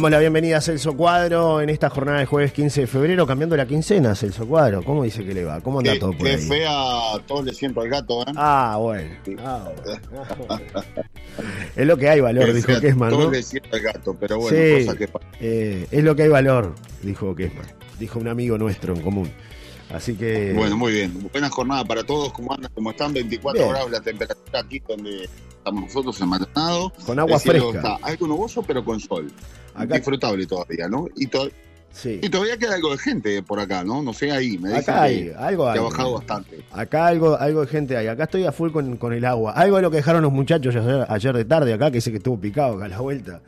[0.00, 3.54] damos la bienvenida a Celso Cuadro en esta jornada de jueves 15 de febrero, cambiando
[3.54, 4.82] la quincena, Celso Cuadro.
[4.82, 5.60] ¿Cómo dice que le va?
[5.60, 6.38] ¿Cómo anda Qué, todo por qué ahí?
[6.48, 6.70] fea,
[7.26, 8.32] todos le siento al gato, ¿eh?
[8.34, 9.10] Ah, bueno.
[9.44, 10.62] Ah, bueno.
[11.76, 13.30] es lo que hay valor, dijo fea, Kesman, Todos ¿no?
[13.30, 14.86] le siento al gato, pero bueno, Sí.
[14.86, 15.26] cosa que pasa.
[15.38, 17.66] Eh, es lo que hay valor, dijo Kesman.
[17.98, 19.30] Dijo un amigo nuestro en común.
[19.92, 20.54] Así que.
[20.54, 21.28] Bueno, muy bien.
[21.30, 22.32] Buena jornada para todos.
[22.32, 22.70] ¿Cómo andan?
[22.74, 23.12] ¿Cómo están?
[23.12, 23.70] 24 Bien.
[23.70, 26.90] grados la temperatura aquí donde estamos nosotros en Maldonado.
[27.04, 27.76] Con agua fresca.
[27.76, 29.30] Está algo nuboso, pero con sol.
[29.82, 31.06] Acá- Disfrutable todavía, ¿no?
[31.16, 31.50] Y, to-
[31.92, 32.18] sí.
[32.22, 34.02] y todavía queda algo de gente por acá, ¿no?
[34.02, 34.58] No sé ahí.
[34.58, 35.78] Me dicen Acá hay que, algo que hay.
[35.78, 36.60] ha bajado bastante.
[36.72, 38.06] Acá algo, algo de gente hay.
[38.06, 39.52] Acá estoy a full con, con el agua.
[39.52, 42.18] Algo de lo que dejaron los muchachos ayer, ayer de tarde acá, que dice que
[42.18, 43.40] estuvo picado acá a la vuelta.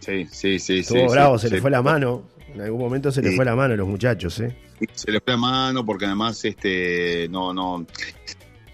[0.00, 0.78] Sí, sí, sí.
[0.80, 2.22] Estuvo sí, bravo, sí, se le fue la mano.
[2.54, 4.56] En algún momento se le fue la mano a los muchachos, ¿eh?
[4.94, 7.84] se le fue la mano porque además este no no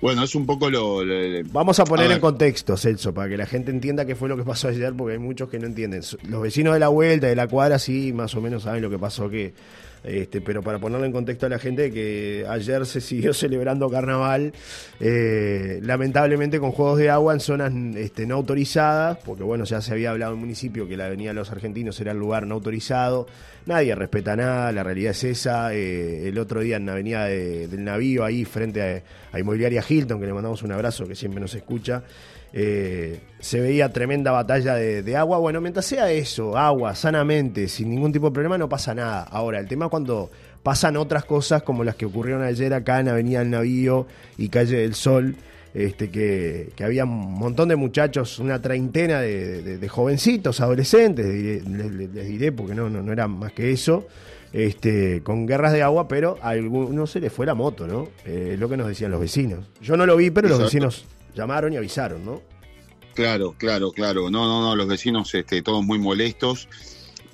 [0.03, 3.31] bueno es un poco lo, lo- lo- Vamos a poner A en contexto, Celso, para
[3.31, 5.67] que la gente entienda qué fue lo que pasó ayer, porque hay muchos que no
[5.67, 6.03] entienden.
[6.29, 8.99] Los vecinos de la vuelta, de la cuadra, sí, más o menos saben lo que
[8.99, 9.55] pasó, que,
[10.05, 14.53] este, pero para ponerle en contexto a la gente, que ayer se siguió celebrando carnaval,
[15.01, 19.93] eh, lamentablemente con juegos de agua en zonas este, no autorizadas, porque bueno, ya se
[19.93, 22.55] había hablado en el municipio que la Avenida de los Argentinos era el lugar no
[22.55, 23.27] autorizado.
[23.67, 25.73] Nadie respeta nada, la realidad es esa.
[25.75, 29.03] Eh, el otro día en la avenida de- del Navío, ahí frente a,
[29.37, 32.03] a Inmobiliaria Hilton, que le mandamos un abrazo, que siempre nos escucha,
[32.53, 35.39] eh, se veía tremenda batalla de, de agua.
[35.39, 39.23] Bueno, mientras sea eso, agua, sanamente, sin ningún tipo de problema, no pasa nada.
[39.25, 40.31] Ahora, el tema es cuando
[40.63, 44.07] pasan otras cosas como las que ocurrieron ayer acá en Avenida del Navío
[44.39, 45.35] y Calle del Sol.
[45.75, 51.25] Este, que, que había un montón de muchachos, una treintena de, de- de jovencitos, adolescentes,
[51.25, 54.07] les, les- les diré, porque no, no, no era más que eso,
[54.53, 58.09] este, con guerras de agua, pero a algunos se les fue la moto, ¿no?
[58.27, 59.61] Eh, es lo que nos decían los vecinos.
[59.81, 62.43] Yo no lo vi, pero los vecinos llamaron y avisaron, ¿no?
[63.15, 66.67] claro claro claro no no no los vecinos este todos muy molestos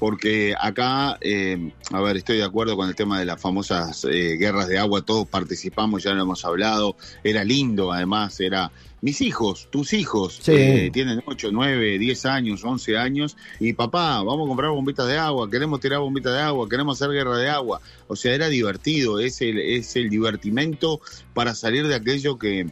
[0.01, 4.37] porque acá eh, a ver estoy de acuerdo con el tema de las famosas eh,
[4.41, 9.69] guerras de agua todos participamos ya lo hemos hablado era lindo además era mis hijos,
[9.71, 10.51] tus hijos, Sí.
[10.57, 15.17] eh, tienen 8, 9, 10 años, 11 años, y papá, vamos a comprar bombitas de
[15.17, 17.81] agua, queremos tirar bombitas de agua, queremos hacer guerra de agua.
[18.09, 21.01] O sea, era divertido, es el, es el divertimento
[21.33, 22.67] para salir de aquello que,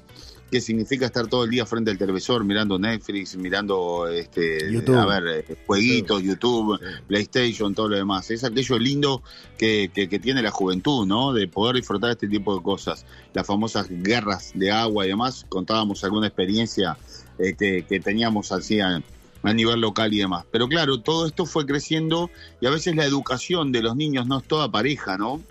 [0.50, 4.96] que significa estar todo el día frente al televisor, mirando Netflix, mirando este, YouTube.
[4.96, 8.30] a ver, eh, jueguitos, YouTube, PlayStation, todo lo demás.
[8.30, 9.22] Es aquello lindo
[9.58, 11.32] que, que, que tiene la juventud, ¿no?
[11.32, 13.06] De poder disfrutar este tipo de cosas.
[13.34, 15.44] Las famosas guerras de agua y demás.
[15.48, 16.96] Contábamos alguna experiencia
[17.38, 19.02] eh, que, que teníamos así a,
[19.42, 20.44] a nivel local y demás.
[20.52, 22.30] Pero claro, todo esto fue creciendo
[22.60, 25.42] y a veces la educación de los niños no es toda pareja, ¿no?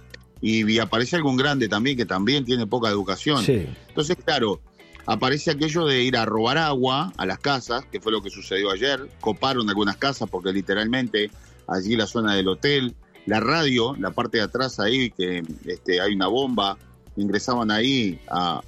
[0.42, 3.44] Y, y aparece algún grande también que también tiene poca educación.
[3.44, 3.68] Sí.
[3.88, 4.62] Entonces, claro,
[5.06, 8.72] aparece aquello de ir a robar agua a las casas, que fue lo que sucedió
[8.72, 9.10] ayer.
[9.22, 11.30] Coparon algunas casas porque literalmente
[11.68, 12.96] allí la zona del hotel,
[13.26, 16.78] la radio, la parte de atrás ahí, que este, hay una bomba,
[17.16, 18.62] ingresaban ahí a...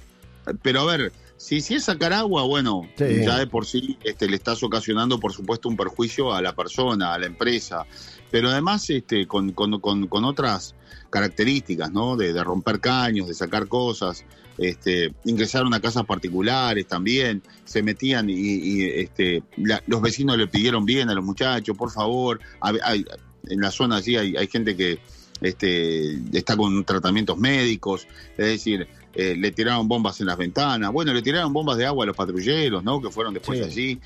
[0.62, 3.24] Pero a ver, si, si es sacar agua, bueno, Sí.
[3.24, 7.14] ya de por sí este, le estás ocasionando, por supuesto, un perjuicio a la persona,
[7.14, 7.84] a la empresa,
[8.30, 10.74] pero además este, con, con, con, con otras
[11.10, 12.16] características, ¿no?
[12.16, 14.24] De, de romper caños, de sacar cosas,
[14.58, 20.46] este, ingresaron a casas particulares también, se metían y, y, este, la- los vecinos le
[20.48, 23.04] pidieron bien a los muchachos, por favor, hay- hay-
[23.48, 24.98] en la zona allí hay, hay gente que
[25.40, 31.14] este, está con tratamientos médicos, es decir, eh, le tiraron bombas en las ventanas, bueno,
[31.14, 33.00] le tiraron bombas de agua a los patrulleros, ¿no?
[33.00, 33.64] Que fueron después Sí.
[33.64, 34.00] allí.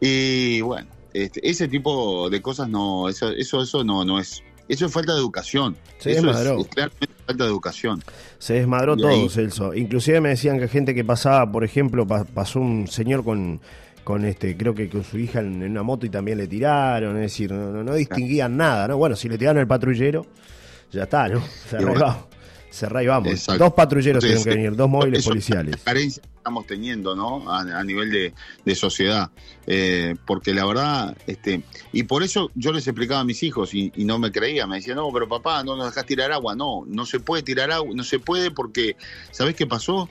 [0.00, 4.86] Y bueno, este, ese tipo de cosas no, eso, eso, eso no, no es, eso
[4.86, 5.76] es falta de educación.
[5.98, 8.02] Se eso es claramente falta de educación.
[8.38, 9.74] Se desmadró Y todo, ahí- Celso.
[9.74, 13.60] Inclusive me decían que gente que pasaba, por ejemplo, pa- pasó un señor con,
[14.04, 17.16] con este, creo que con su hija en, en una moto y también le tiraron,
[17.16, 18.96] es decir, no, no- no distinguían nada, ¿no?
[18.96, 20.26] Bueno, si le tiraron al patrullero,
[20.90, 21.40] ya está, ¿no?
[21.68, 22.31] Cerrá y bueno.
[22.72, 23.30] Cerrá y vamos.
[23.30, 23.62] Exacto.
[23.64, 25.76] Dos patrulleros Entonces, tienen que venir, dos móviles eso- policiales.
[25.78, 27.48] La carencia que estamos teniendo, ¿no?
[27.50, 28.32] A, a nivel de,
[28.64, 29.30] de sociedad.
[29.66, 33.92] Eh, porque la verdad, este, y por eso yo les explicaba a mis hijos y,
[33.94, 36.56] y no me creían, me decían, no, pero papá, no nos dejas tirar agua.
[36.56, 38.96] No, no se puede tirar agua, no se puede porque,
[39.30, 40.08] ¿sabés qué pasó?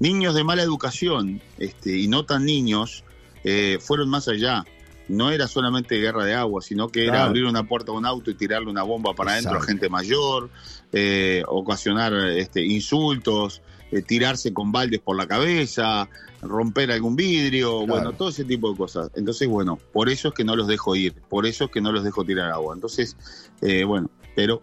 [0.00, 3.04] Niños de mala educación, este, y no tan niños,
[3.44, 4.64] eh, fueron más allá.
[5.08, 8.30] No era solamente guerra de agua, sino que era abrir una puerta a un auto
[8.30, 9.68] y tirarle una bomba para adentro a Exacto.
[9.72, 10.50] gente mayor,
[10.92, 13.60] eh, ocasionar este, insultos,
[13.92, 16.08] eh, tirarse con baldes por la cabeza,
[16.40, 17.86] romper algún vidrio, Claro.
[17.86, 19.10] bueno, todo ese tipo de cosas.
[19.14, 21.92] Entonces, bueno, por eso es que no los dejo ir, por eso es que no
[21.92, 22.74] los dejo tirar agua.
[22.74, 23.16] Entonces,
[23.60, 24.60] eh, bueno, pero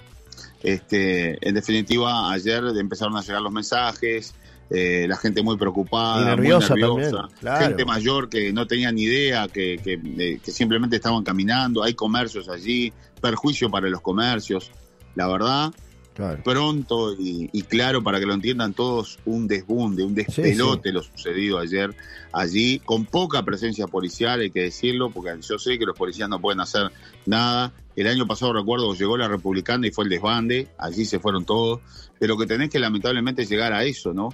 [0.64, 4.34] este, en definitiva, ayer empezaron a llegar los mensajes.
[4.74, 7.66] Eh, la gente muy preocupada, Y nerviosa muy nerviosa, también, claro.
[7.66, 11.94] gente mayor que no tenía ni idea, que, que, eh, que simplemente estaban caminando, hay
[11.94, 14.72] comercios allí, perjuicio para los comercios,
[15.16, 15.72] la verdad,
[16.14, 16.44] Claro.
[16.44, 21.58] pronto y, y claro para que lo entiendan todos, un desbunde, un despelote lo sucedido
[21.58, 21.96] ayer
[22.34, 26.40] allí, con poca presencia policial, hay que decirlo, porque yo sé que los policías no
[26.40, 26.92] pueden hacer
[27.26, 27.72] nada.
[27.96, 31.80] El año pasado recuerdo llegó la republicana y fue el desbande, allí se fueron todos,
[32.20, 34.30] pero que tenés que lamentablemente llegar a eso, ¿no?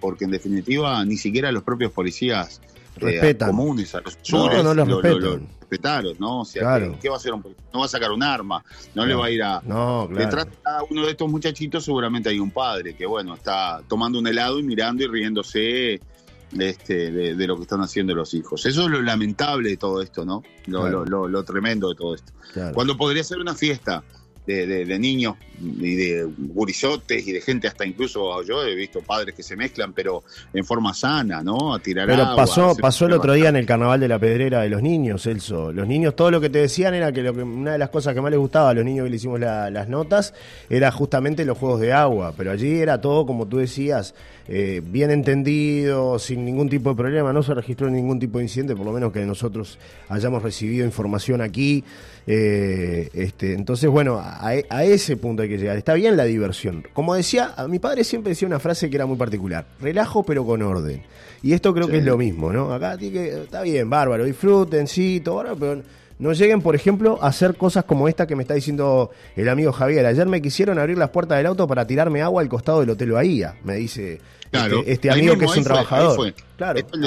[0.00, 2.60] Porque en definitiva ni siquiera los propios policías
[3.00, 5.20] eh, comunes a los No, mayores no los lo- lo- respetan.
[5.22, 6.40] lo respetaron, ¿no?
[6.40, 6.98] O sea, Claro.
[7.00, 7.64] ¿qué, va a hacer un policía?
[7.72, 8.64] No va a sacar un arma,
[8.94, 10.24] no, le va a ir a, No, claro.
[10.24, 14.18] Detrás de cada uno de estos muchachitos seguramente hay un padre que, bueno, está tomando
[14.18, 16.00] un helado y mirando y riéndose
[16.50, 18.66] de, este, de, de lo que están haciendo los hijos.
[18.66, 20.42] Eso es lo lamentable de todo esto, ¿no?
[20.66, 21.04] Lo, Claro.
[21.04, 22.32] lo, lo- lo tremendo de todo esto.
[22.52, 22.74] claro.
[22.74, 24.02] Cuando podría ser una fiesta
[24.46, 29.00] de, de- de niños y de gurizotes y de gente hasta incluso, yo he visto
[29.02, 30.22] padres que se mezclan, pero
[30.54, 31.74] en forma sana, ¿no?
[31.74, 34.62] A tirar Pero agua, pasó, pasó el otro día en el carnaval de la pedrera
[34.62, 35.70] de los niños, Celso.
[35.72, 38.14] Los niños, todo lo que te decían era que, lo que una de las cosas
[38.14, 40.32] que más les gustaba a los niños que le hicimos la- las notas
[40.70, 42.32] era justamente los juegos de agua.
[42.36, 44.14] Pero allí era todo, como tú decías,
[44.52, 47.32] eh, bien entendido, sin ningún tipo de problema.
[47.32, 51.40] No se registró ningún tipo de incidente, por lo menos que nosotros hayamos recibido información
[51.40, 51.84] aquí.
[52.26, 55.76] Eh, este, entonces, bueno, a, a ese punto hay que llegar.
[55.76, 56.84] Está bien la diversión.
[56.92, 60.44] Como decía, a mi padre siempre decía una frase que era muy particular: relajo, pero
[60.44, 61.02] con orden.
[61.42, 61.92] Y esto creo Sí.
[61.92, 62.72] que es lo mismo, ¿no?
[62.74, 65.82] Acá tiene que, está bien, bárbaro, disfruten, sí, todo bárbaro, pero
[66.18, 69.72] no lleguen, por ejemplo, a hacer cosas como esta que me está diciendo el amigo
[69.72, 70.04] Javier.
[70.04, 73.12] Ayer me quisieron abrir las puertas del auto para tirarme agua al costado del Hotel
[73.12, 74.20] Bahía, me dice
[74.50, 76.16] Claro, este, este amigo mismo, que es un fue, trabajador.
[76.16, 76.34] fue.
[76.56, 76.98] Claro, Ahí fue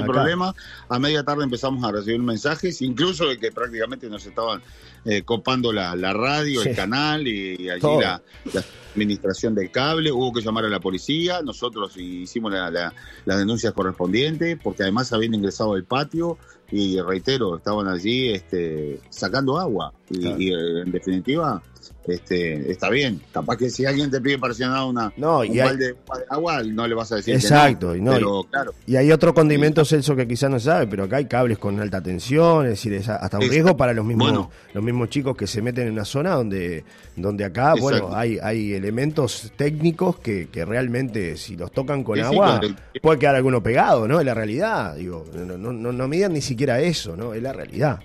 [0.00, 0.54] el acá, problema.
[0.88, 4.60] A media tarde empezamos a recibir mensajes, incluso de que prácticamente nos estaban
[5.04, 6.70] eh, copando la, la radio, Sí.
[6.70, 8.20] el canal y, y allí la,
[8.52, 8.64] la
[8.94, 10.12] administración del cable.
[10.12, 11.40] Hubo que llamar a la policía.
[11.42, 12.92] Nosotros hicimos la- la-
[13.24, 16.36] las denuncias correspondientes porque además habían ingresado al patio
[16.70, 19.92] y reitero, estaban allí este, sacando agua.
[20.10, 20.36] Y, Claro.
[20.40, 20.52] y,
[20.82, 21.62] en definitiva.
[22.04, 25.60] Este, está bien, capaz que si alguien te pide para llenar una, No, un y
[25.60, 25.96] hay- balde de
[26.30, 29.12] agua, no le vas a decir Exacto, que y no, no, pero claro, Y hay
[29.12, 32.64] otro condimento, Celso, que quizás no se sabe, pero acá hay cables con alta tensión,
[32.64, 33.50] es decir, es hasta un Exacto.
[33.52, 34.50] riesgo para los mismos, Bueno.
[34.74, 36.84] los mismos chicos que se meten en una zona donde,
[37.14, 37.82] donde acá, Exacto.
[37.82, 42.60] bueno, hay, hay elementos técnicos que, que realmente si los tocan con Sí, agua,
[43.00, 44.18] puede quedar alguno pegado, ¿no?
[44.18, 47.32] Es la realidad, digo, no, no, no, no midan ni siquiera eso, ¿no?
[47.32, 48.00] Es la realidad.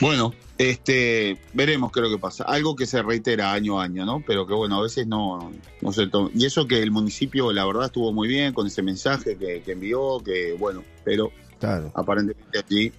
[0.00, 2.44] Bueno, este, veremos qué es lo que pasa.
[2.44, 4.22] Algo que se reitera año a año, ¿no?
[4.26, 5.50] Pero que bueno, a veces no,
[5.80, 6.30] no se toma.
[6.34, 9.72] Y eso que el municipio, la verdad, estuvo muy bien con ese mensaje que, que
[9.72, 11.90] envió, que bueno, pero Claro.
[11.94, 12.92] aparentemente allí,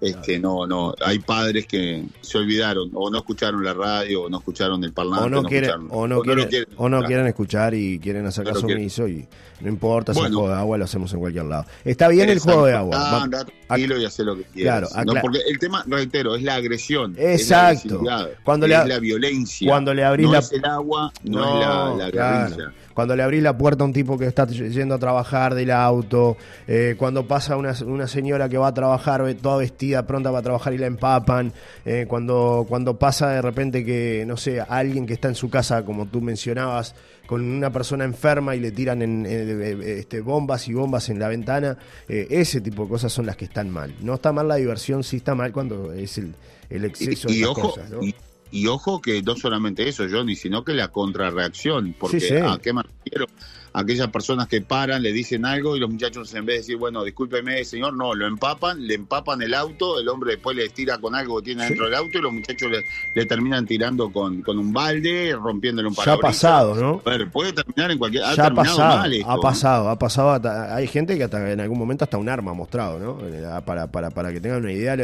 [0.00, 4.38] este, no, no, hay padres que se olvidaron, o no escucharon la radio, o no
[4.38, 7.08] escucharon el parlante, O no, quieren, escucharon- o no, lo quieren, quieren o no escuchar.
[7.08, 9.26] quieren escuchar y quieren hacer caso omiso y
[9.60, 10.28] no importa, si Bueno.
[10.28, 11.64] el juego de agua lo hacemos en cualquier lado.
[11.84, 13.22] Está bien el juego de agua.
[13.22, 14.88] Anda tranquilo y hace lo que quieras.
[14.90, 15.20] Claro, ¿no?
[15.20, 17.14] Porque el tema, reitero, es la agresión.
[17.18, 17.96] Exacto.
[17.96, 19.68] Es la Cuando es le- la violencia.
[19.70, 21.44] cuando le abrís no la- es el agua, no, No,
[21.92, 22.48] es la, la claro.
[22.56, 22.72] guerrilla.
[22.94, 26.36] Cuando le abrís la puerta a un tipo que está yendo a trabajar del auto,
[26.66, 30.74] eh, cuando pasa una, una señora que va a trabajar toda vestida, pronta para trabajar
[30.74, 31.52] y la empapan,
[31.86, 35.82] eh, cuando, cuando pasa de repente que, no sé, alguien que está en su casa,
[35.84, 36.94] como tú mencionabas,
[37.30, 41.28] con una persona enferma y le tiran en, eh, este, bombas y bombas en la
[41.28, 43.94] ventana, eh, ese tipo de cosas son las que están mal.
[44.00, 46.34] No está mal la diversión, sí está mal cuando es el,
[46.68, 48.02] el exceso Y, de y ojo, cosas, ¿no?
[48.02, 48.16] y,
[48.50, 51.94] y ojo que no solamente eso, Johnny, sino que la contrarreacción.
[51.96, 52.34] Porque Sí, sí.
[52.34, 53.26] a qué me refiero?
[53.72, 57.04] Aquellas personas que paran, le dicen algo y los muchachos en vez de decir, bueno,
[57.04, 61.14] discúlpeme, señor, no, lo empapan, le empapan el auto, el hombre después le tira con
[61.14, 61.68] algo que tiene Sí.
[61.68, 62.84] dentro del auto y los muchachos le,
[63.14, 66.30] le terminan tirando con, con un balde, rompiéndole un Ya ha parabrisas.
[66.42, 67.02] pasado, ¿no?
[67.04, 68.24] A ver, puede terminar en cualquier...
[68.24, 69.40] Ha ya ha pasado, mal esto, ha ¿no?
[69.40, 70.30] pasado, ha pasado.
[70.32, 73.18] hasta- hay gente que hasta en algún momento hasta un arma ha mostrado, ¿no?
[73.24, 74.96] Eh, Para, para, para que tengan una idea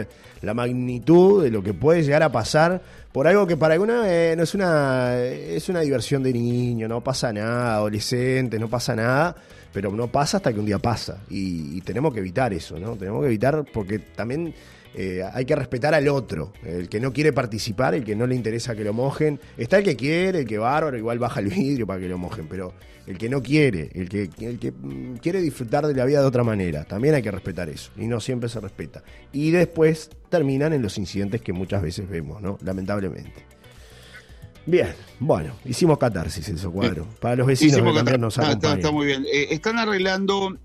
[0.43, 2.83] la magnitud de lo que puede llegar a pasar
[3.17, 7.01] por algo que para alguna eh, no es una es una diversión de niño, no
[7.01, 9.35] pasa nada, adolescente, no pasa nada,
[9.73, 12.95] pero no pasa hasta que un día pasa y, y tenemos que evitar eso, ¿no?
[12.95, 14.53] Tenemos que evitar porque también
[14.97, 18.35] eh, hay que respetar al otro, el que no quiere participar, el que no le
[18.35, 19.39] interesa que lo mojen.
[19.59, 22.47] Está el que quiere, el que bárbaro, igual baja el vidrio para que lo mojen,
[22.49, 22.73] pero
[23.07, 26.27] el que no quiere, el que, el que mm, quiere disfrutar de la vida de
[26.27, 29.03] otra manera, también hay que respetar eso, y no siempre se respeta.
[29.33, 32.59] Y después terminan en los incidentes que muchas veces vemos, ¿no?
[32.63, 33.45] Lamentablemente.
[34.69, 34.89] Bien,
[35.21, 37.07] bueno, hicimos catarsis en su cuadro.
[37.21, 38.79] Para los vecinos Hicimos que también nos está- acompañan.
[38.79, 39.25] está muy bien.
[39.33, 40.57] Eh, están arreglando,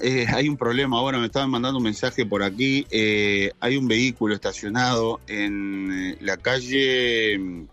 [0.00, 2.86] eh, hay un problema ahora, me estaban mandando un mensaje por aquí.
[2.90, 7.66] eh, hay un vehículo estacionado en eh, la calle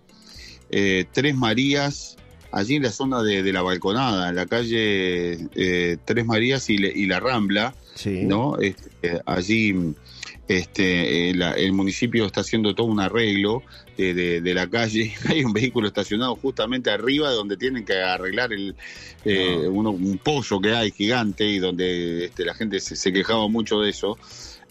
[0.71, 2.17] eh, Tres Marías
[2.51, 5.47] allí en la zona de, la balconada, en la calle
[6.03, 8.57] Tres Marías y, y, la Rambla, ¿no?
[8.57, 9.93] Este, allí
[10.47, 13.61] este, el municipio está haciendo todo un arreglo
[14.00, 15.13] de, la calle.
[15.27, 18.75] Hay un vehículo estacionado justamente arriba donde tienen que arreglar el,
[19.25, 23.89] eh, un pozo que hay gigante y donde este, la gente se, quejaba mucho de
[23.89, 24.20] eso.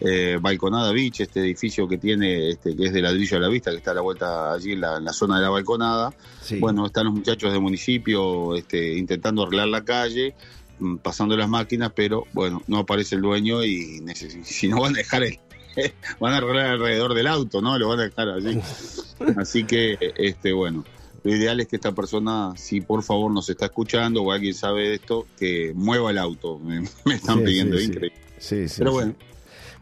[0.06, 3.70] eh, Balconada Beach, este edificio que tiene, este, que es de ladrillo a la vista,
[3.70, 6.14] que está a la vuelta allí en la, zona de la Balconada.
[6.60, 10.34] Bueno, están los muchachos del municipio este, intentando arreglar la calle,
[10.78, 14.04] mm, pasando las máquinas, pero bueno, no aparece el dueño y
[14.44, 15.40] si no van a dejar el,
[16.20, 17.78] van a arreglar alrededor del auto, ¿no?
[17.78, 18.60] Lo van a dejar allí.
[19.38, 20.84] Así que, este, bueno,
[21.22, 24.90] lo ideal es que esta persona, si por favor nos está escuchando o alguien sabe
[24.90, 26.58] de esto, que mueva el auto.
[26.58, 26.84] Me,
[27.14, 28.12] están pidiendo, increíble.
[28.38, 28.74] Sí, sí.
[28.80, 29.14] Pero bueno.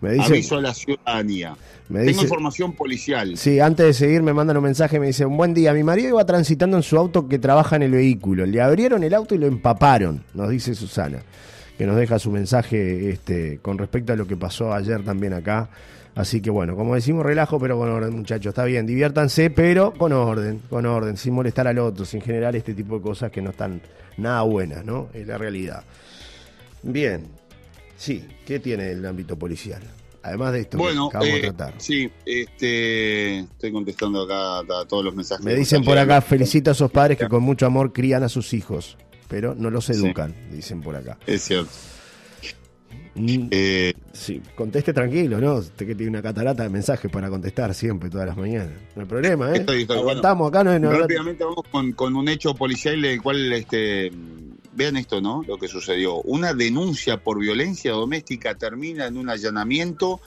[0.02, 1.56] Me dice, Aviso a la ciudadanía.
[1.88, 3.36] Tengo información policial.
[3.36, 6.08] Sí, antes de seguir me mandan un mensaje, me dice, un buen día, mi marido
[6.08, 8.44] iba transitando en su auto que trabaja en el vehículo.
[8.44, 11.22] Le abrieron el auto y lo empaparon, nos dice Susana,
[11.78, 15.70] que nos deja su mensaje este, con respecto a lo que pasó ayer también acá.
[16.16, 18.50] Así que bueno, como decimos, relajo, pero con orden, muchachos.
[18.50, 22.74] Está bien, diviértanse, pero con orden, con orden, sin molestar al otro, sin generar este
[22.74, 23.80] tipo de cosas que no están
[24.16, 25.08] nada buenas, ¿no?
[25.14, 25.84] Es la realidad.
[26.82, 27.28] Bien,
[27.96, 29.82] Sí, ¿qué tiene el ámbito policial?
[30.22, 31.74] Además de esto bueno, que acabamos de eh, tratar.
[31.78, 35.44] Sí, este, estoy contestando acá a todos los mensajes.
[35.44, 38.52] Me dicen por acá, felicito a esos padres que con mucho amor crían a sus
[38.52, 38.96] hijos,
[39.28, 41.18] pero no los educan, dicen por acá.
[41.26, 41.70] Es cierto.
[43.14, 45.56] Mm, eh, sí, conteste tranquilo, ¿no?
[45.56, 48.72] Usted que tiene una catarata de mensajes para contestar siempre, todas las mañanas.
[48.94, 49.66] No hay problema, ¿eh?
[49.88, 54.10] Aguantamos acá, no, Rápidamente vamos con, con, un hecho policial del cual este,
[54.72, 55.42] vean esto, ¿no?
[55.46, 56.16] Lo que sucedió.
[56.22, 60.20] Una denuncia por violencia doméstica termina en un allanamiento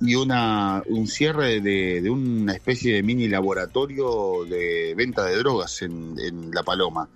[0.00, 6.50] y una, un cierre de, una especie de mini laboratorio de venta de drogas en,
[6.52, 7.08] La Paloma.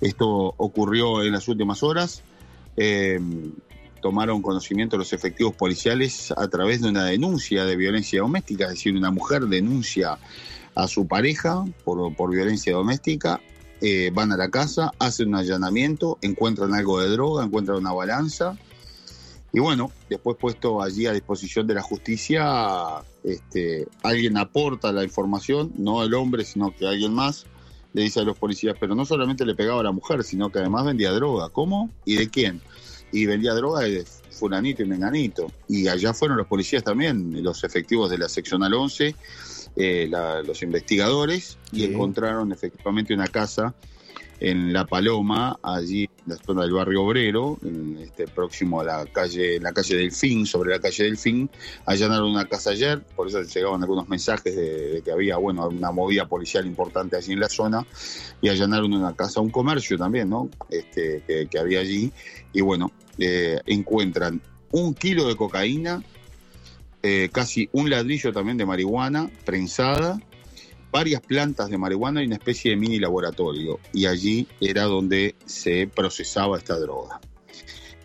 [0.00, 2.22] Esto ocurrió en las últimas horas.
[2.76, 3.20] Eh,
[4.00, 8.96] tomaron conocimiento los efectivos policiales a través de una denuncia de violencia doméstica, es decir,
[8.96, 10.18] una mujer denuncia
[10.74, 13.40] a su pareja por, por violencia doméstica
[13.84, 18.56] eh, van a la casa, hacen un allanamiento, encuentran algo de droga, encuentran una balanza.
[19.52, 25.72] Y bueno, después puesto allí a disposición de la justicia, este, alguien aporta la información,
[25.76, 27.46] no el hombre, sino que alguien más,
[27.92, 30.60] le dice a los policías, pero no solamente le pegaba a la mujer, sino que
[30.60, 31.48] además vendía droga.
[31.48, 31.90] ¿Cómo?
[32.04, 32.62] ¿Y de quién?
[33.10, 33.90] Y vendía droga de
[34.32, 35.50] fulanito y menganito.
[35.68, 39.14] Y allá fueron los policías también, los efectivos de la seccional 11,
[39.76, 40.10] eh,
[40.44, 43.74] los investigadores y encontraron efectivamente una casa
[44.42, 47.58] en La Paloma, allí en la zona del barrio obrero,
[48.00, 51.48] este, próximo a la calle, en la calle del Fin, sobre la calle del Fin,
[51.86, 56.26] allanaron una casa ayer, por eso llegaban algunos mensajes de, que había, bueno, una movida
[56.26, 57.86] policial importante allí en la zona,
[58.40, 60.50] y allanaron una casa, un comercio también, ¿no?
[60.68, 62.10] Este, que, había allí,
[62.52, 66.02] y bueno, eh, encuentran un kilo de cocaína,
[67.04, 70.18] eh, casi un ladrillo también de marihuana prensada,
[70.92, 73.80] varias plantas de marihuana y una especie de mini laboratorio.
[73.92, 77.20] Y allí era donde se procesaba esta droga.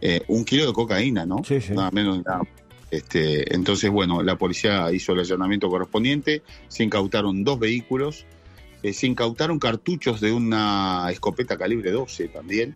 [0.01, 1.43] Eh, un kilo de cocaína, ¿no?
[1.43, 1.73] Sí, sí.
[1.73, 2.41] Nada menos nada.
[2.89, 8.25] Este, entonces, bueno, la policía hizo el allanamiento correspondiente, se incautaron dos vehículos,
[8.81, 12.75] eh, se incautaron cartuchos de una escopeta calibre 12 también,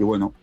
[0.00, 0.34] y bueno,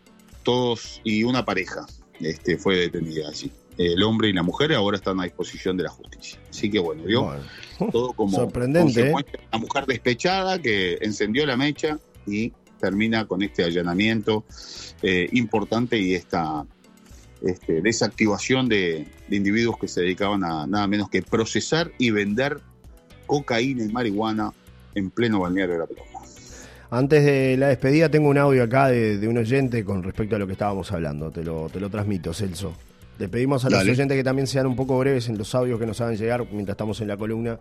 [0.42, 1.86] todos, y una pareja
[2.18, 5.90] este, fue detenida allí el hombre y la mujer ahora están a disposición de la
[5.90, 6.38] justicia.
[6.50, 7.32] Así que bueno, vio
[7.92, 9.08] todo como sorprendente.
[9.08, 9.12] ¿eh?
[9.12, 14.44] Una mujer despechada que encendió la mecha y termina con este allanamiento
[15.02, 16.66] eh, importante y esta
[17.40, 22.60] este, desactivación de, individuos que se dedicaban a nada menos que procesar y vender
[23.26, 24.52] cocaína y marihuana
[24.96, 26.08] en pleno balneario de la Paloma.
[26.90, 30.38] Antes de la despedida tengo un audio acá de, de, un oyente con respecto a
[30.38, 31.30] lo que estábamos hablando.
[31.30, 32.74] Te lo, te lo transmito, Celso.
[33.18, 35.86] Le pedimos a los oyentes que también sean un poco breves en los audios que
[35.86, 37.58] nos hagan llegar mientras estamos en la columna,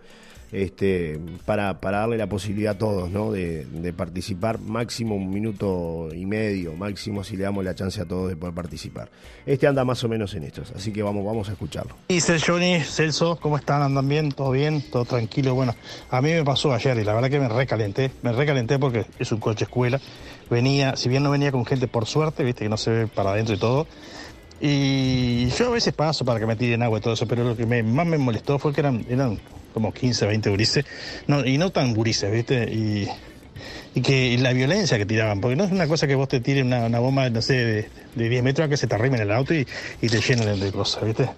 [0.52, 3.32] este, para, para darle la posibilidad a todos ¿no?
[3.32, 8.30] de, participar, máximo un minuto y medio, máximo si le damos la chance a todos
[8.30, 9.10] de poder participar.
[9.46, 11.96] Este anda más o menos en estos, así que vamos, vamos a escucharlo.
[12.08, 13.82] Dice Johnny, Celso, ¿cómo están?
[13.82, 14.32] ¿Andan bien?
[14.32, 14.84] ¿Todo bien?
[14.92, 15.56] ¿Todo tranquilo?
[15.56, 15.76] Bueno,
[16.12, 19.32] a mí me pasó ayer y la verdad que me recalenté, me recalenté porque es
[19.32, 20.00] un coche escuela.
[20.50, 23.32] Venía, si bien no venía con gente por suerte, viste que no se ve para
[23.32, 23.86] adentro y todo,
[24.60, 27.56] y yo a veces paso para que me tiren agua y todo eso, pero lo
[27.56, 29.40] que más me molestó fue que eran, eran
[29.74, 30.86] como 15, 20 gurises,
[31.28, 32.64] no, y no tan gurises, ¿viste?
[32.72, 33.08] Y,
[33.94, 36.64] y que la violencia que tiraban, porque no es una cosa que vos te tires
[36.64, 39.54] una, bomba, no sé, de, de, 10 metros a que se te arrimen el auto
[39.54, 39.66] y,
[40.02, 41.30] te llenen de cosas, ¿viste?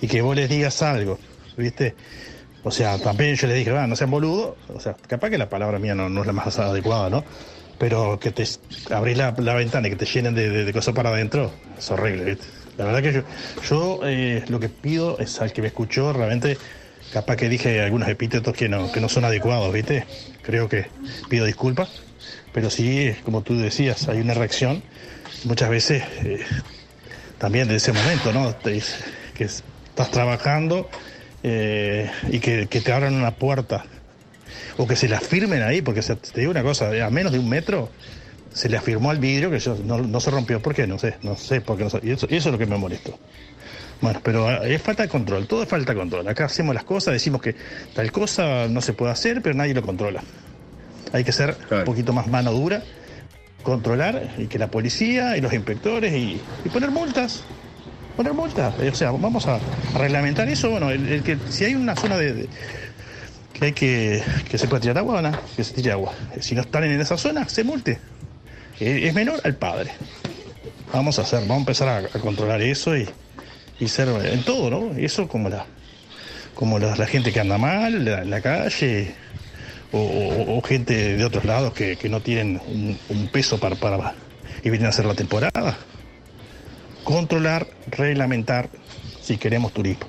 [0.00, 1.18] Y que vos les digas algo,
[1.56, 1.94] ¿viste?
[2.64, 5.48] O sea, también yo les dije, ah, no sean boludos, o sea, capaz que la
[5.48, 7.24] palabra mía no, no es la más adecuada, ¿no?
[7.78, 8.44] Pero que te
[8.90, 12.46] abrís la, ventana y que te llenen de, cosas para adentro, es horrible, ¿viste?
[12.78, 13.22] La verdad que yo,
[13.68, 16.58] yo eh, lo que pido es al que me escuchó realmente
[17.12, 20.04] capaz que dije algunos epítetos que no, que no son adecuados, ¿viste?
[20.42, 20.86] Esteo que
[21.28, 22.02] pido disculpas,
[22.52, 24.82] pero sí, como tú decías, hay una reacción
[25.44, 26.40] muchas veces eh,
[27.38, 28.54] también de ese momento, ¿no?
[28.62, 30.88] que estás trabajando
[31.42, 33.84] eh, y que, te abran una puerta
[34.76, 37.48] o que se la firmen ahí, porque te digo una cosa, a menos de un
[37.48, 37.90] metro
[38.52, 40.62] se le afirmó al vidrio que no, se rompió.
[40.62, 40.86] ¿Por qué?
[40.86, 42.78] No sé, no sé por qué no y eso, y eso es lo que me
[42.78, 43.18] molestó.
[44.00, 46.26] Bueno, pero ah, es falta de control, todo es falta de control.
[46.28, 47.54] Acá hacemos las cosas, decimos que
[47.94, 50.22] tal cosa no se puede hacer, pero nadie lo controla.
[51.12, 52.82] Hay que ser un poquito más mano dura,
[53.62, 56.40] controlar y que la policía y los inspectores y,
[56.72, 57.44] poner multas.
[58.16, 58.74] Poner multas.
[58.78, 59.58] O sea, vamos a,
[59.98, 60.70] reglamentar eso.
[60.70, 62.48] Bueno, el, que si hay una zona de,
[63.58, 65.32] que que, que se puede tirar agua, ¿no?
[65.56, 66.12] que se tire agua.
[66.40, 67.98] Si no están en esa zona, se multe.
[68.78, 69.90] Es menor al padre.
[70.92, 73.08] Vamos a hacer, vamos a empezar a controlar eso y,
[73.80, 74.96] y ser en todo, ¿no?
[74.96, 75.66] Eso como la
[76.56, 79.14] como la, gente que anda mal en la, calle
[79.92, 82.60] o, gente de otros lados que, no tienen
[83.10, 84.14] un, peso para, para
[84.64, 85.76] y vienen a hacer la temporada.
[87.04, 88.70] Controlar, reglamentar
[89.20, 90.06] si queremos turismo.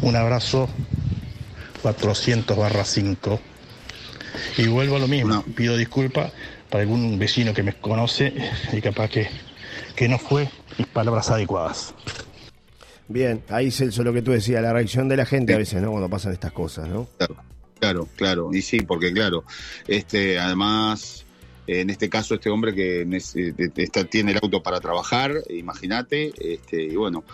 [0.00, 0.68] Un abrazo
[1.82, 3.40] 400 barra 5.
[4.58, 6.32] Y vuelvo a lo mismo, pido disculpas
[6.70, 8.32] para algún vecino que me conoce
[8.72, 9.28] y capaz que,
[9.94, 10.48] que no fue
[10.78, 11.94] mis palabras adecuadas.
[13.08, 15.90] Bien, ahí Celso, lo que tú decías, la reacción de la gente a veces, ¿no?
[15.90, 17.08] Cuando pasan estas cosas, ¿no?
[17.78, 19.44] Claro, claro, y sí, porque claro,
[19.86, 21.26] este, además,
[21.66, 23.06] en este caso, este hombre que
[23.76, 27.24] está, tiene el auto para trabajar, imagínate, este, y bueno,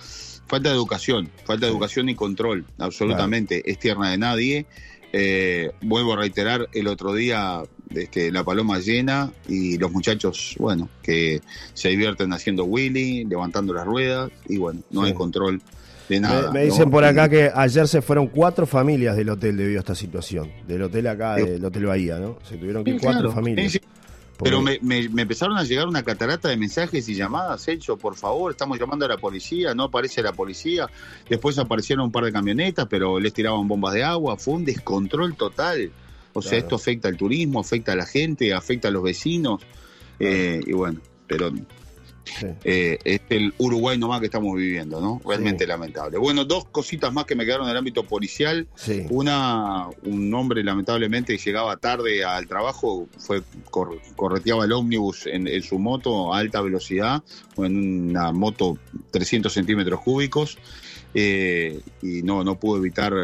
[0.46, 4.66] falta de educación, falta de educación y control, absolutamente, es tierna de nadie.
[5.10, 10.90] Eh, vuelvo a reiterar, el otro día este, la paloma llena y los muchachos, bueno,
[11.02, 11.40] que
[11.72, 15.62] se divierten haciendo Willy, levantando las ruedas y bueno, no hay control
[16.08, 16.52] de nada.
[16.52, 19.94] Me, dicen por acá que ayer se fueron cuatro familias del hotel debido a esta
[19.94, 22.38] situación, del hotel acá, del Hotel Bahía, ¿no?
[22.46, 23.80] Se tuvieron que ir cuatro familias.
[24.42, 28.78] Pero me, empezaron a llegar una catarata de mensajes y llamadas, hecho, por favor, estamos
[28.78, 30.88] llamando a la policía, no aparece la policía.
[31.28, 35.34] Después aparecieron un par de camionetas, pero les tiraban bombas de agua, fue un descontrol
[35.34, 35.90] total.
[36.34, 39.60] O sea, esto afecta al turismo, afecta a la gente, afecta a los vecinos.
[40.20, 41.50] Eh, y bueno, pero
[42.64, 45.20] eh, es el Uruguay nomás que estamos viviendo, ¿no?
[45.24, 46.18] Realmente lamentable.
[46.18, 48.66] Bueno, dos cositas más que me quedaron en el ámbito policial.
[49.10, 53.42] Una, un hombre lamentablemente llegaba tarde al trabajo, fue
[54.16, 57.22] correteaba el ómnibus en, en, su moto a alta velocidad,
[57.56, 58.78] en una moto
[59.10, 60.58] 300 centímetros cúbicos.
[61.14, 63.14] Eh, y no, no pudo evitar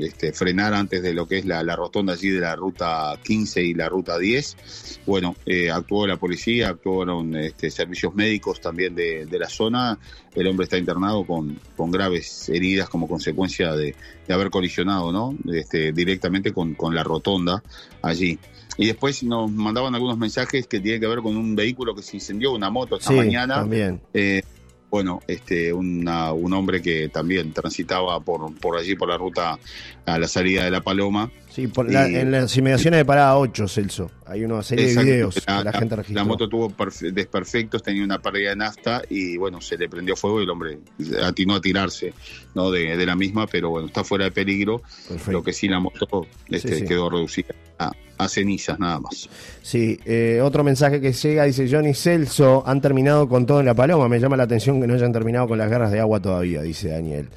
[0.00, 3.74] este, frenar antes de lo que es la, rotonda allí de la ruta 15 y
[3.74, 5.00] la ruta 10.
[5.06, 9.98] Bueno, eh, actuó la policía, actuaron este, servicios médicos también de, la zona.
[10.34, 13.94] El hombre está internado con, con graves heridas como consecuencia de,
[14.28, 15.36] haber colisionado ¿no?
[15.52, 17.62] este, directamente con, con la rotonda
[18.00, 18.38] allí.
[18.76, 22.16] Y después nos mandaban algunos mensajes que tienen que ver con un vehículo que se
[22.16, 23.56] incendió, una moto esta mañana.
[23.56, 24.00] También.
[24.14, 24.42] Eh,
[24.90, 29.58] bueno, este, un hombre que también transitaba por, por allí, por la ruta
[30.04, 31.30] a la salida de La Paloma.
[31.50, 34.10] Sí, en las inmediaciones de Parada 8, Celso.
[34.24, 36.22] Hay una serie de videos la, que la, gente registró.
[36.22, 36.72] La moto tuvo
[37.12, 40.78] desperfectos, tenía una pérdida de nafta y bueno, se le prendió fuego y el hombre
[41.24, 42.14] atinó a tirarse
[42.54, 42.70] ¿no?
[42.70, 44.82] de, la misma, pero bueno, está fuera de peligro.
[45.26, 49.28] Lo que sí, la moto este, quedó reducida a, cenizas nada más.
[49.62, 53.74] Sí, eh, otro mensaje que llega dice Johnny Celso, han terminado con todo en la
[53.74, 56.60] paloma, me llama la atención que no hayan terminado con las guerras de agua todavía,
[56.60, 57.30] dice Daniel.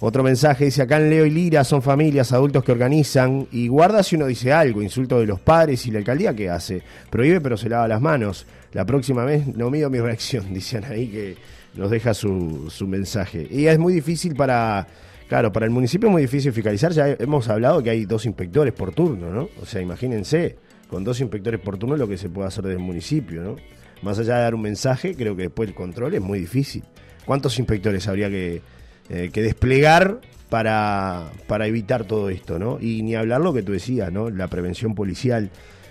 [0.00, 4.02] Otro mensaje dice, acá en Leo y Lira son familias, adultos que organizan y guarda
[4.02, 6.82] si uno dice algo, insulto de los padres y la alcaldía, ¿qué hace?
[7.10, 8.46] Prohíbe pero se lava las manos.
[8.72, 11.36] La próxima vez no mido mi reacción, dicen ahí que
[11.74, 13.46] nos deja su, mensaje.
[13.50, 14.86] Y es muy difícil para
[15.28, 16.92] Claro, para el municipio es muy difícil fiscalizar.
[16.92, 19.50] Ya hemos hablado que hay dos inspectores por turno, ¿no?
[19.60, 20.56] O sea, imagínense,
[20.88, 23.56] con dos inspectores por turno lo que se puede hacer desde el municipio, ¿no?
[24.00, 26.82] Más allá de dar un mensaje, creo que después el control es muy difícil.
[27.26, 28.62] ¿Cuántos inspectores habría que,
[29.10, 32.78] eh, que desplegar para, para evitar todo esto, ¿no?
[32.80, 34.30] Y ni hablar lo que tú decías, ¿no?
[34.30, 35.50] La prevención policial.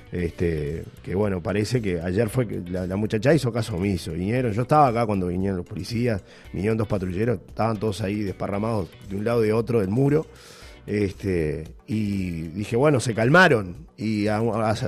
[0.09, 4.13] Este, que bueno, parece que ayer fue que la, muchacha hizo caso omiso.
[4.13, 8.89] Vinieron, yo estaba acá cuando vinieron los policías, vinieron dos patrulleros, estaban todos ahí desparramados
[9.09, 10.25] de un lado y de otro del muro.
[10.85, 13.87] Este, y dije, bueno, se calmaron.
[13.97, 14.27] Y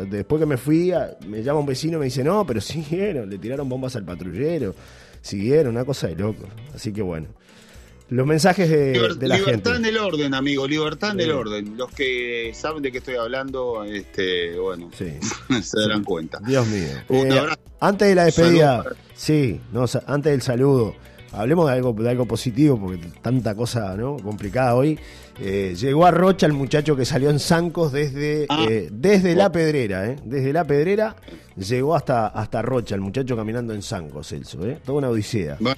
[0.09, 0.93] después que me fui,
[1.27, 4.73] me llama un vecino y me dice, no, pero siguieron, le tiraron bombas al patrullero,
[5.21, 6.47] siguieron, una cosa de loco.
[6.73, 7.27] Así que bueno.
[8.09, 9.37] Los mensajes de, la gente.
[9.37, 11.77] Libertad en el orden, amigo, libertad en el orden.
[11.77, 14.89] Los que saben de qué estoy hablando, este, bueno,
[15.61, 16.39] se darán cuenta.
[16.39, 16.87] Dios mío.
[17.09, 17.47] Eh,
[17.79, 18.83] antes de la despedida,
[19.15, 20.95] sí, no, antes del saludo,
[21.31, 24.17] hablemos de algo, de algo positivo, porque tanta cosa ¿no?
[24.17, 24.99] complicada hoy.
[25.41, 28.65] Eh, llegó a Rocha el muchacho que salió en Zancos desde, ah.
[28.67, 30.17] eh, desde la pedrera, ¿eh?
[30.25, 31.15] Desde la pedrera
[31.55, 34.79] llegó hasta, hasta Rocha, el muchacho caminando en Zancos, Celso, ¿eh?
[34.83, 35.55] Toda una odisea.
[35.61, 35.77] Bueno,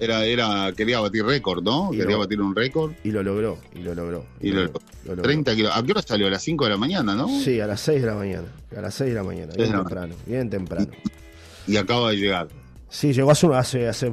[0.00, 1.90] era, era, quería batir récord, ¿no?
[1.90, 2.92] quería batir un récord.
[3.04, 4.24] Y lo logró, y lo logró.
[4.40, 4.62] Y, lo,
[5.04, 5.22] logró.
[5.22, 5.72] 30 kilos.
[5.74, 6.26] ¿A qué hora salió?
[6.26, 7.28] A las 5 de la mañana, ¿no?
[7.28, 8.48] Sí, a las 6 de la mañana.
[8.74, 10.88] A las 6 de la mañana, bien temprano, bien temprano.
[11.66, 12.48] Y, acaba de llegar.
[12.88, 14.10] Sí, llegó hace, hace, hace,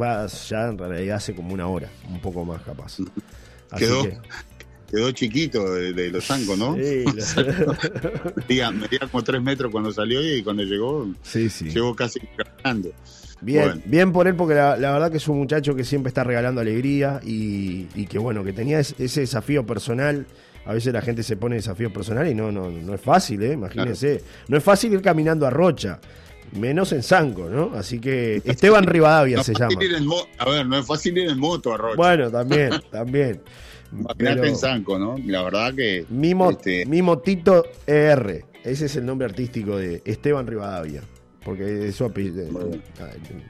[0.49, 2.97] ya en realidad hace como una hora, un poco más capaz.
[3.71, 4.17] Así quedó, que...
[4.91, 6.75] quedó chiquito de, los zancos, ¿no?
[6.75, 7.05] Sí.
[8.35, 11.69] medía, medía, como 3 metros cuando salió y cuando llegó, sí, sí.
[11.69, 12.91] llegó casi caminando.
[13.41, 16.61] Bien, bien por él, porque la, verdad que es un muchacho que siempre está regalando
[16.61, 20.25] alegría y, que bueno, que tenía ese desafío personal.
[20.65, 23.53] A veces la gente se pone desafíos personales y no, no, no es fácil, ¿eh?
[23.53, 24.21] imagínense.
[24.49, 25.99] No es fácil ir caminando a Rocha,
[26.59, 27.71] menos en Zanco, ¿no?
[27.73, 29.75] Así que Esteban Rivadavia se llama.
[30.39, 31.95] a ver, no es fácil ir en moto a Rocha.
[31.95, 33.41] Bueno, también, también.
[33.93, 35.15] Imagínate en Zanco, ¿no?
[35.25, 36.05] La verdad que.
[36.09, 36.85] Mimo, este...
[36.85, 41.01] Mimotito ER, ese es el nombre artístico de Esteban Rivadavia
[41.47, 42.45] porque es su apellido.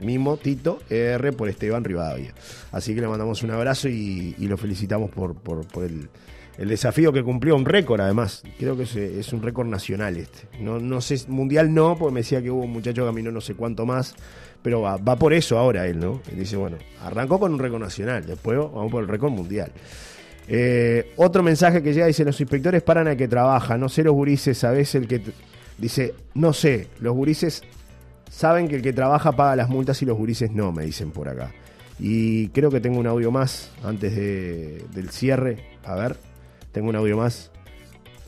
[0.00, 2.32] Mimo Tito R por Esteban Rivadavia.
[2.70, 5.34] Así que le mandamos un abrazo y, lo felicitamos por,
[5.82, 8.44] el, desafío que cumplió, un récord además.
[8.56, 10.46] Creo que es, un récord nacional este.
[10.60, 13.40] No, no sé, mundial no, porque me decía que hubo un muchacho que caminó no
[13.40, 14.14] sé cuánto más,
[14.62, 16.22] pero va, por eso ahora él, ¿no?
[16.30, 19.72] Él dice, bueno, arrancó con un récord nacional, después vamos por el récord mundial.
[20.46, 24.14] Eh, otro mensaje que llega dice, los inspectores paran a que trabaja, no sé los
[24.14, 25.20] gurises, sabes el que...
[25.78, 27.62] Dice, no sé, los gurises
[28.30, 31.28] Saben que el que trabaja paga las multas y los gurises no, me dicen por
[31.28, 31.52] acá.
[31.98, 35.78] Y creo que tengo un audio más antes del cierre.
[35.84, 36.16] A ver,
[36.72, 37.50] tengo un audio más.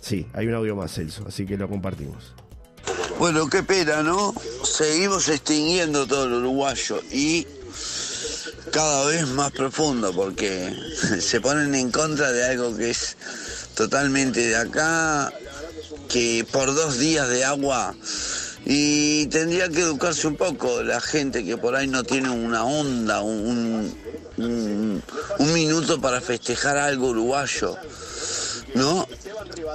[0.00, 2.34] Sí, hay un audio más, Celso, así que lo compartimos.
[3.18, 4.34] Bueno, qué pena, ¿no?
[4.64, 7.46] Seguimos extinguiendo todo el uruguayo y
[8.72, 10.74] cada vez más profundo porque
[11.20, 13.16] se ponen en contra de algo que es
[13.74, 15.32] totalmente de acá,
[16.08, 17.94] que por dos días de agua
[18.64, 23.22] y tendría que educarse un poco la gente que por ahí no tiene una onda,
[23.22, 23.94] un,
[24.36, 27.76] un, minuto para festejar algo uruguayo,
[28.74, 29.06] ¿no?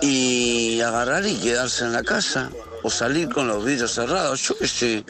[0.01, 2.51] Y agarrar y quedarse en la casa
[2.83, 5.05] o salir con los vidrios cerrados, yo qué sé.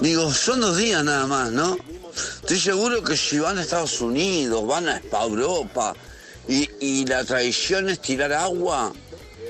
[0.00, 1.76] Digo, son dos días nada más, ¿no?
[2.42, 5.94] Estoy seguro que si van a Estados Unidos, van a Europa
[6.48, 8.92] y, y la tradición es tirar agua,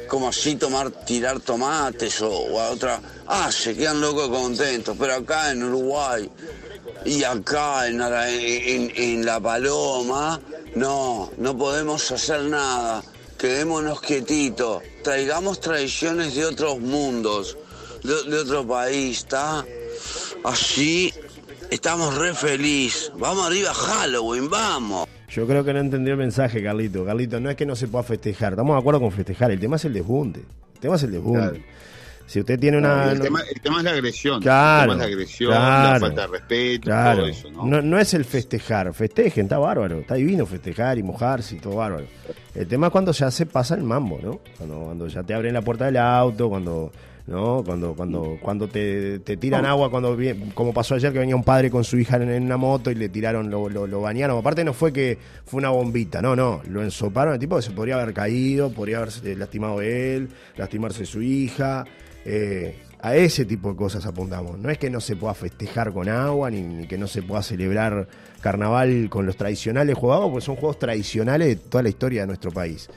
[0.09, 3.01] como así tomar, tirar tomates o, a otra.
[3.27, 6.31] Ah, se quedan locos contentos, pero acá en Uruguay
[7.05, 8.01] y acá en,
[8.95, 10.41] en, La Paloma,
[10.75, 13.03] no, no podemos hacer nada.
[13.39, 17.57] Quedémonos quietitos, traigamos tradiciones de otros mundos,
[18.03, 19.65] de, otro país, ¿está?
[20.45, 21.13] Así
[21.71, 23.11] estamos re feliz.
[23.19, 25.09] Vamos arriba a Halloween, vamos.
[25.29, 27.05] Yo creo que no entendió el mensaje, Carlito.
[27.05, 28.53] Carlito, no es que no se pueda festejar.
[28.53, 29.51] Estamos de acuerdo con festejar.
[29.51, 30.41] El tema es el desbunde.
[30.75, 31.65] El tema es el desbunde.
[32.27, 33.13] Si usted tiene una.
[33.13, 34.41] El, tema, es la agresión.
[34.41, 34.93] Claro.
[34.93, 37.83] El tema es la agresión, la falta de respeto, todo eso, ¿no?
[37.83, 37.99] ¿no?
[37.99, 38.93] es el festejar.
[38.95, 39.99] Festejen, está bárbaro.
[40.01, 42.07] Está divino festejar y mojarse y todo bárbaro.
[42.55, 44.41] El tema es cuando ya se pasa el mambo, ¿no?
[44.57, 46.93] Cuando, cuando ya te abren la puerta del auto, cuando
[47.27, 47.63] ¿no?
[47.65, 50.17] Cuando, cuando, cuando te, tiran agua, cuando
[50.55, 53.09] como pasó ayer que venía un padre con su hija en, una moto y le
[53.09, 54.39] tiraron, lo, lo, bañaron.
[54.39, 57.71] Aparte no fue que fue una bombita, no, no, lo ensoparon el tipo que se
[57.71, 61.85] podría haber caído, podría haberse lastimado él, lastimarse su hija.
[62.25, 64.59] Eh, a ese tipo de cosas apuntamos.
[64.59, 68.09] No es que no se pueda festejar con agua, ni, que no se pueda celebrar
[68.41, 72.51] carnaval con los tradicionales jugados, porque son juegos tradicionales de toda la historia de nuestro
[72.51, 72.89] país.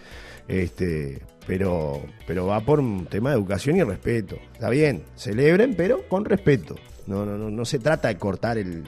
[0.47, 4.37] Este, pero, pero va por un tema de educación y respeto.
[4.53, 6.75] Está bien, celebren, pero con respeto.
[7.05, 8.85] No, no, no, no se trata de cortar el,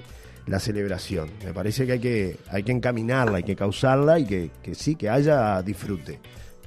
[0.49, 1.30] la celebración.
[1.43, 5.10] Me parece que hay que, hay que encaminarla, hay que causarla y que, sí, que
[5.10, 6.19] haya disfrute.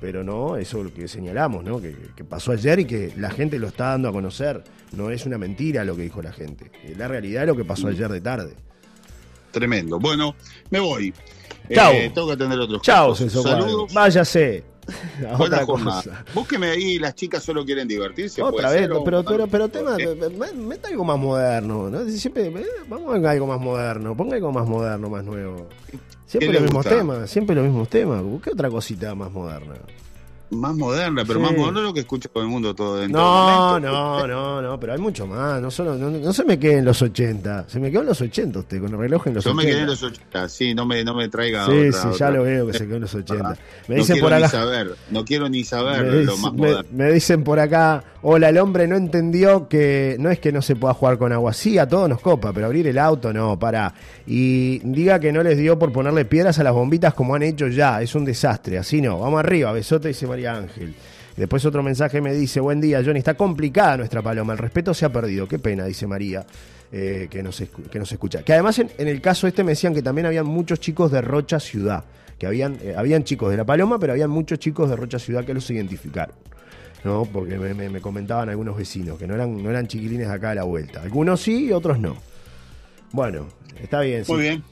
[0.03, 1.81] Pero no, eso es lo que señalamos, ¿no?
[1.81, 1.95] Que,
[2.29, 4.65] pasó ayer y que la gente lo está dando a conocer.
[4.91, 6.73] No es una mentira lo que dijo la gente.
[6.83, 8.57] Es la realidad lo que pasó ayer de tarde.
[9.53, 10.01] Tremendo.
[10.01, 10.35] Bueno,
[10.71, 11.15] me voy.
[11.73, 11.93] Chao.
[11.93, 13.95] Eh, tengo que atender otros Chao, Saludos.
[13.95, 14.72] Váyase.
[15.29, 16.25] A otra cosa.
[16.35, 18.43] Búsqueme ahí, las chicas solo quieren divertirse.
[18.43, 22.05] Otra vez, ser, pero, pero, pero tema, me- meta algo más moderno, ¿no?
[22.09, 25.69] Siempre, eh, vamos a algo más moderno, ponga algo más moderno, más nuevo.
[26.27, 26.97] Siempre ¿Qué los mismos gusta?
[26.99, 28.23] temas, siempre los mismos temas.
[28.43, 29.75] ¿Qué otra cosita más moderna?
[30.53, 31.47] Más moderna, pero Sí.
[31.47, 34.79] más moderna lo que escucha todo el mundo todo en No, todo no, no, no,
[34.81, 35.61] pero hay mucho más.
[35.63, 37.65] No, solo, no, no se me quede en los 80.
[37.69, 39.63] Se me quedó en los 80 usted, con el reloj en los Yo 80.
[39.67, 42.31] me quedé en los 80, sí, no me, no me traiga Sí, otra- sí, ya
[42.31, 43.57] lo veo que se quedó en los 80.
[43.89, 44.49] Me no dicen quiero por ni acá.
[44.51, 46.89] saber, no quiero ni saber Me, lo más me- moderno.
[46.93, 50.77] me dicen por acá, hola, el hombre no entendió que no es que no se
[50.77, 51.55] pueda jugar con agua.
[51.55, 53.95] Sí, a todos nos copa, pero abrir el auto no, para.
[54.27, 57.69] Y diga que no les dio por ponerle piedras a las bombitas como han hecho
[57.69, 58.03] ya.
[58.03, 59.19] Es un desastre, así no.
[59.19, 60.95] Vamos arriba, besote, dice María Ángel.
[61.37, 65.05] Después otro mensaje me dice, buen día, Johnny, está complicada nuestra paloma, el respeto se
[65.07, 65.49] ha perdido.
[65.49, 66.45] Qué pena, dice María,
[66.93, 68.43] eh, que, nos que nos escucha.
[68.43, 71.23] Que además en, en el caso este me decían que también habían muchos chicos de
[71.23, 72.05] Rocha Ciudad,
[72.39, 75.45] que habían, eh, habían chicos de La Paloma, pero habían muchos chicos de Rocha Ciudad
[75.45, 76.35] que los identificaron.
[77.05, 77.25] ¿no?
[77.25, 80.51] Porque me, me- me comentaban algunos vecinos que no eran, no eran chiquilines de acá
[80.51, 81.03] a la vuelta.
[81.03, 82.17] Algunos sí y otros no.
[83.11, 83.49] Bueno,
[83.83, 84.25] está bien.
[84.25, 84.33] sí.
[84.33, 84.63] Muy bien.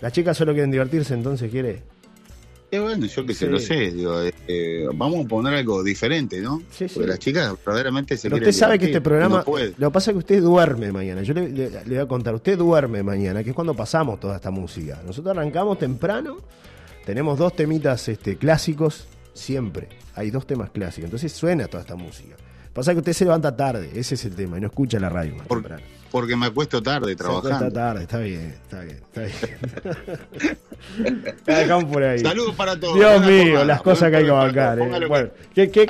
[0.00, 1.82] Las chicas solo quieren divertirse, entonces quiere.
[2.72, 3.50] Qué bueno, yo que sé, Sí.
[3.52, 3.90] lo sé.
[3.92, 6.62] Digo, eh, eh, vamos a poner algo diferente, ¿no?
[6.70, 6.94] Sí, sí.
[6.94, 9.44] Porque las chicas verdaderamente se Pero quieren usted sabe que este programa.
[9.46, 9.58] no.
[9.76, 11.20] Lo que pasa es que usted duerme mañana.
[11.20, 12.34] Yo le, le- le voy a contar.
[12.34, 15.02] Usted duerme mañana, que es cuando pasamos toda esta música.
[15.04, 16.38] Nosotros arrancamos temprano.
[17.04, 19.90] Tenemos dos temitas este, clásicos siempre.
[20.14, 21.04] Hay dos temas clásicos.
[21.04, 22.36] Entonces suena toda esta música.
[22.72, 23.90] Pasa que usted se levanta tarde.
[23.94, 24.56] Ese es el tema.
[24.56, 25.82] Y no escucha la radio más Por- temprano.
[26.12, 27.72] Porque me acuesto tarde Se trabajando.
[27.72, 28.02] tarde.
[28.02, 30.58] Está bien, está bien, está bien.
[31.46, 32.18] La dejamos por ahí.
[32.18, 32.94] Saludos para todos.
[32.94, 33.64] Dios mío, jornada.
[33.64, 34.78] las cosas que hay que bancar.
[34.78, 35.06] eh.
[35.08, 35.86] Bueno, ¿qué, qué,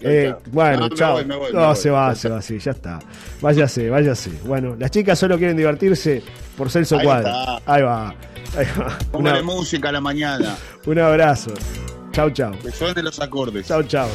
[0.00, 1.12] eh, bueno, No, me chao.
[1.14, 1.76] voy, me voy, me no, voy.
[1.76, 2.98] se va, se va, sí, ya está.
[3.42, 4.30] Váyase, váyase.
[4.44, 6.22] Bueno, las chicas solo quieren divertirse
[6.56, 7.30] por Celso Ahí Cuadra.
[7.58, 7.72] está.
[7.74, 8.08] Ahí va.
[8.56, 8.98] Ahí va.
[9.10, 10.56] Póngale Una- música a la mañana.
[10.86, 11.52] un abrazo.
[12.12, 12.52] Chau, chau.
[12.58, 13.66] Que suenen los acordes.
[13.66, 14.08] Chau, chau.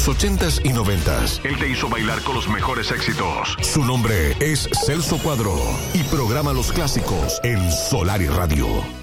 [0.00, 3.56] Los 80s y 90s, él te hizo bailar con los mejores éxitos.
[3.60, 5.54] Su nombre es Celso Cuadro
[5.92, 8.99] y programa los clásicos en Solar y Radio.